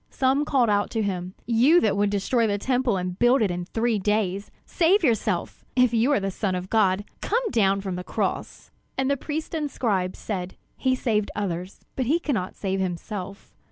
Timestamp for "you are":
5.93-6.19